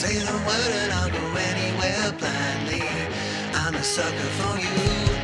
[0.00, 2.88] Say the word and I'll go anywhere blindly.
[3.52, 5.19] I'm a sucker for you.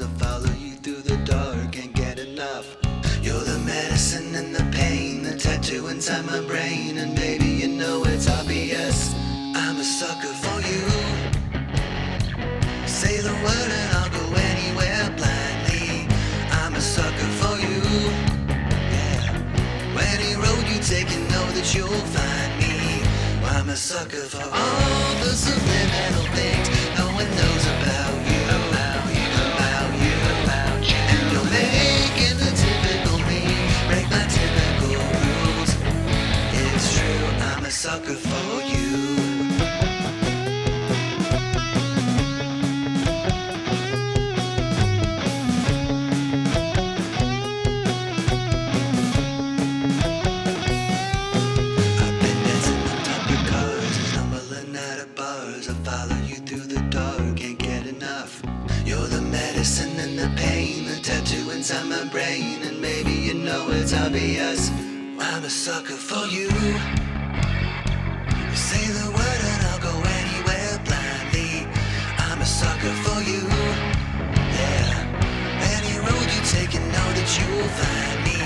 [0.00, 0.20] Of bars.
[0.20, 2.76] I follow you through the dark, can't get enough.
[3.22, 8.04] You're the medicine and the pain, the tattoo inside my brain, and baby, you know
[8.04, 9.14] it's obvious.
[9.54, 10.82] I'm a sucker for you.
[12.86, 16.08] Say the word and I'll go anywhere blindly.
[16.50, 17.80] I'm a sucker for you.
[18.94, 20.12] Yeah.
[20.12, 23.02] Any road you take, you know that you'll find me.
[23.44, 25.03] I'm a sucker for all
[60.36, 64.70] pain, the tattoo inside my brain, and maybe you know it's obvious.
[65.18, 66.48] I'm a sucker for you.
[66.48, 67.13] You
[73.14, 73.42] for you.
[74.58, 75.76] Yeah.
[75.76, 78.40] Any road you take, you know that you'll find me.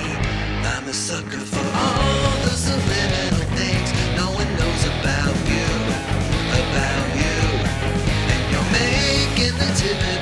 [0.73, 3.89] I'm a sucker for all the subliminal things
[4.21, 5.69] no one knows about you.
[6.63, 7.37] About you.
[8.33, 10.18] And you're making the typical